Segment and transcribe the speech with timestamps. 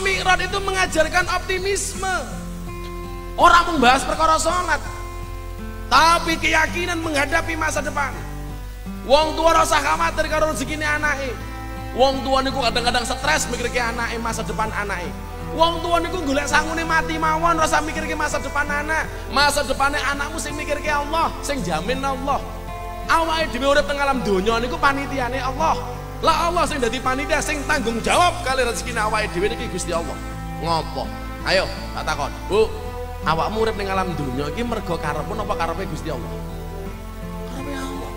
[0.00, 2.14] Isra itu mengajarkan optimisme.
[3.36, 4.80] Orang membahas perkara sholat,
[5.92, 8.12] tapi keyakinan menghadapi masa depan.
[9.04, 11.32] Wong tua rasa khawatir karo rezekine anake.
[11.92, 15.08] Wong tua niku kadang-kadang stres mikir ke anake masa depan anake.
[15.52, 19.04] Wong tua niku golek sangune mati mawon rasa mikir ke masa depan anak.
[19.28, 22.40] Masa depannya anakmu sing mikir ke Allah, sing jamin Allah.
[23.08, 25.76] Awake dhewe urip teng alam donya niku panitiane Allah.
[26.22, 30.14] Lah Allah sing dadi panitia sing tanggung jawab kali rezeki awake dhewe niki Gusti Allah.
[30.62, 31.02] Ngopo?
[31.42, 31.66] Ayo
[31.98, 32.30] tak takon.
[32.46, 32.70] Bu,
[33.26, 36.30] awakmu urip ning alam dunya iki mergo karepmu apa karepe Gusti Allah?
[37.50, 38.10] Karepe Allah.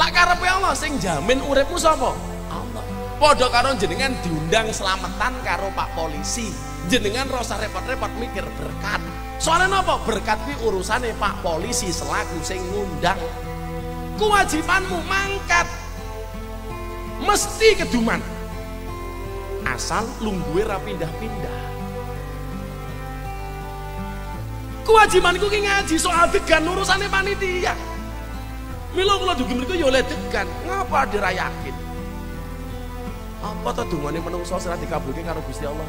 [0.00, 2.16] Lah karepe Allah sing jamin uripmu sapa?
[2.48, 2.84] Allah.
[3.20, 6.48] Padha karo jenengan diundang selamatan karo Pak Polisi.
[6.88, 9.04] Jenengan rasa repot-repot mikir berkat.
[9.36, 10.00] Soalnya napa?
[10.08, 13.20] Berkat kuwi urusane Pak Polisi selaku sing ngundang.
[14.16, 15.81] Kewajibanmu mangkat.
[17.22, 18.20] Mesti keduman.
[19.62, 21.72] Asal lungguhe ra pindah-pindah.
[24.82, 27.72] kewajibanku ki ngaji soal degan urusannya panitia.
[28.92, 30.44] Milo kula dugi mriku ya oleh degan.
[30.68, 31.74] Ngapa dira yakin?
[33.42, 35.88] Apa to dungane menungso sira dikabulke karo Gusti Allah?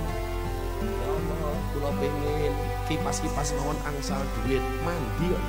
[0.81, 2.53] Ya Allah kula pengen
[2.87, 5.43] kipas-kipas mawon angsal duit mandi kok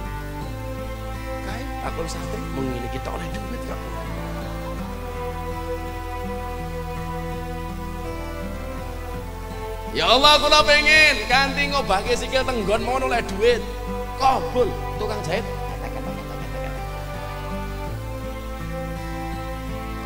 [1.44, 3.80] kae aku sate mengini kita oleh duit kok
[9.94, 13.62] Ya Allah kula pengen ganti ngobahke sikil tenggon mau oleh duit.
[14.18, 14.66] Kabul
[14.98, 15.46] tukang jahit.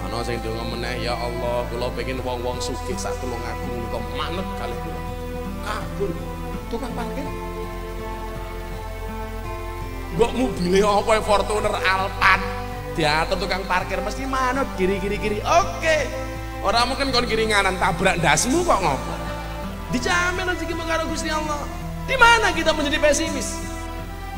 [0.04, 4.44] Ana sing donga meneh ya Allah kula pengen wong-wong sugih sak tulung agung kok manut
[4.60, 5.00] kali kula.
[5.64, 6.10] Kabul
[6.68, 7.24] tukang parkir.
[10.20, 12.42] Mbok mobile apa Fortuner Alphard
[12.92, 15.38] diatur tukang parkir mesti manut kiri kiri kiri.
[15.40, 16.04] Oke.
[16.60, 19.17] Orang mungkin kon kiri nganan tabrak ndasmu kok ngopo?
[19.88, 21.64] Dijamin rezeki mengarah Gusti Allah.
[22.04, 23.56] Di mana kita menjadi pesimis?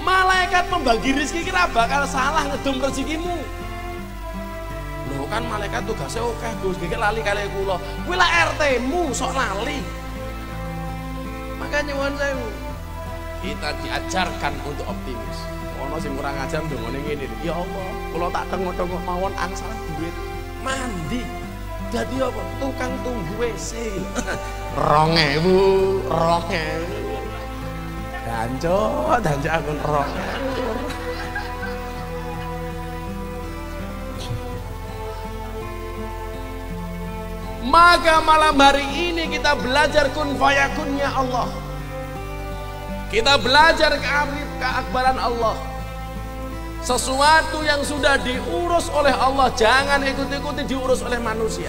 [0.03, 3.37] Malaikat membagi rezeki kira bakal salah ngedum rezekimu.
[5.11, 7.83] Loh kan malaikat tugasnya oke Gus, gigi lali kali kula.
[8.07, 9.83] Kuwi lah RT-mu sok lali.
[11.59, 12.35] Makanya nyuwun saya
[13.43, 15.39] kita diajarkan untuk optimis.
[15.83, 17.27] Ono sing kurang ajar ndongone ngene.
[17.43, 20.15] Ya Allah, kula tak tengok-tengok mawon angsal duit
[20.63, 21.27] mandi.
[21.91, 22.43] Jadi apa?
[22.63, 23.71] Tukang tunggu WC.
[24.77, 25.59] rong ewu,
[26.07, 26.99] rong ewu.
[28.27, 28.79] Danjo,
[29.19, 30.13] danjo aku rong.
[37.71, 41.47] Maka malam hari ini kita belajar kun fayakunnya Allah.
[43.11, 43.95] Kita belajar
[44.59, 45.55] keakbaran Allah.
[46.81, 51.69] Sesuatu yang sudah diurus oleh Allah jangan ikut-ikuti diurus oleh manusia.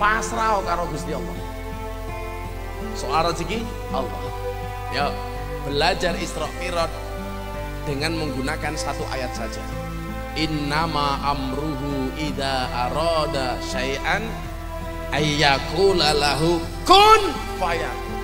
[0.00, 1.49] Pasrah karo Gusti Allah.
[2.94, 3.64] Soal rezeki
[3.94, 4.20] Allah.
[4.90, 5.06] Ya,
[5.64, 6.90] belajar Isra Mi'raj
[7.86, 9.62] dengan menggunakan satu ayat saja.
[10.38, 14.22] Innama amruhu idza arada syai'an
[15.10, 17.22] ayyakula lahu kun
[17.58, 18.18] fayakun.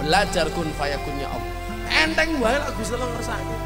[0.00, 1.54] Belajar kun fayakunnya Allah.
[1.86, 3.56] Enteng lah Gusti Allah ngersake.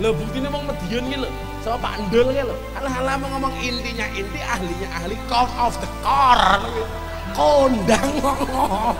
[0.00, 1.28] Lah wong Madiun iki lho,
[1.60, 2.56] sama Pak iki lho.
[2.80, 6.56] Alah-alah mau ngomong intinya inti, ahlinya ahli, core of the core.
[7.36, 8.96] Kondang ngomong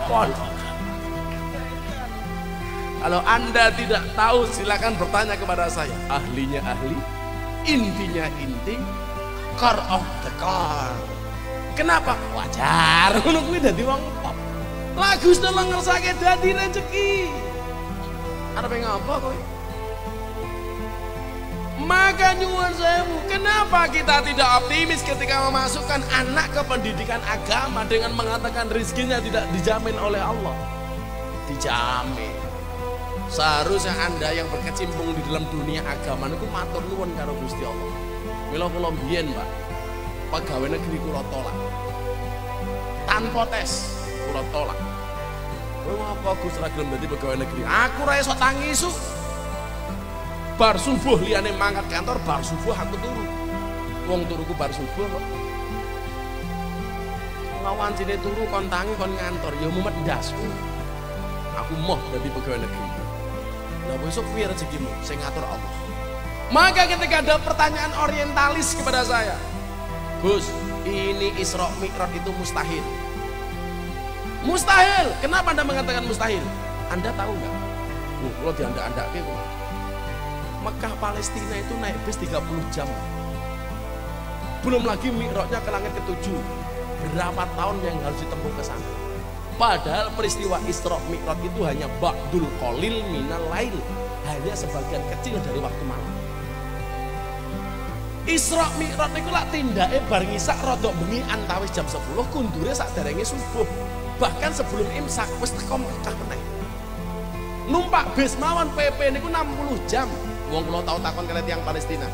[3.00, 5.96] Kalau Anda tidak tahu silakan bertanya kepada saya.
[6.12, 6.96] Ahlinya ahli,
[7.64, 8.76] intinya inti,
[9.56, 11.00] core of the core.
[11.72, 12.12] Kenapa?
[12.36, 13.16] Wajar.
[13.24, 14.36] Ngono kuwi dadi wong top.
[15.00, 17.12] Lagu sedang ngersake dadi rezeki.
[18.60, 19.38] Arep ngapa kowe?
[21.80, 28.68] Maka nyuwun sewu, kenapa kita tidak optimis ketika memasukkan anak ke pendidikan agama dengan mengatakan
[28.68, 30.52] rizkinya tidak dijamin oleh Allah?
[31.48, 32.49] Dijamin.
[33.30, 37.90] Seharusnya Anda yang berkecimpung di dalam dunia agama itu matur nuwun karo Gusti Allah.
[38.50, 39.48] Mila kula mbiyen, Pak.
[40.34, 41.56] Pegawai negeri kula tolak.
[43.06, 43.70] Tanpa tes
[44.26, 44.78] kula tolak.
[45.86, 47.62] Kowe ngapa Gus ra gelem dadi pegawai negeri?
[47.62, 48.90] Aku ra iso tangisu
[50.60, 53.24] bar subuh liane mangkat kantor bar subuh aku turu
[54.04, 55.24] wong turuku bar subuh kok
[57.64, 60.44] lawan sini turu kon tangi kon ngantor ya mumet ndasku
[61.56, 62.88] aku moh dadi pegawai negeri
[63.88, 64.90] lah besok piye rezekimu?
[65.00, 65.72] Sing ngatur Allah.
[66.50, 69.38] Maka ketika ada pertanyaan orientalis kepada saya
[70.20, 70.50] Gus
[70.84, 72.84] ini Isra Mi'raj itu mustahil.
[74.44, 75.12] Mustahil?
[75.24, 76.44] Kenapa anda mengatakan mustahil?
[76.92, 77.54] Anda tahu nggak?
[78.20, 79.40] Uh, kalau dianda-anda kok.
[80.60, 82.36] Mekah Palestina itu naik bis 30
[82.68, 82.88] jam.
[84.60, 86.40] Belum lagi mi'rajnya ke langit ketujuh.
[87.16, 88.88] Berapa tahun yang harus ditempuh ke sana?
[89.60, 93.76] Padahal peristiwa Isra Mi'raj itu hanya ba'dul qalil minal lail,
[94.24, 96.12] hanya sebagian kecil dari waktu malam.
[98.24, 102.00] Isra Mi'raj itu lah tindake bar ngisak rodok bengi antawis jam 10
[102.32, 103.68] kundure derenge subuh.
[104.16, 106.40] Bahkan sebelum imsak wis teko Mekah meneh.
[107.68, 110.08] Numpak bis mawon PP niku 60 jam.
[110.48, 112.08] Wong kula tau takon kalian tiang Palestina.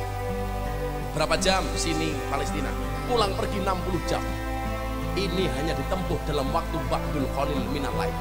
[1.14, 2.74] Berapa jam sini Palestina?
[3.06, 4.45] Pulang pergi 60 jam
[5.16, 8.12] ini hanya ditempuh dalam waktu ba'dul qalil minal lain.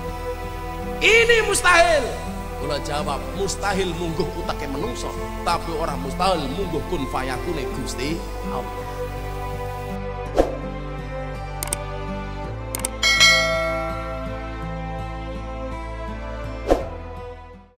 [1.03, 2.07] Ini mustahil.
[2.55, 5.11] Kula jawab, mustahil mungguh utake menungso,
[5.43, 8.15] tapi orang mustahil mungguh kun fayakune Gusti
[8.47, 8.63] Allah.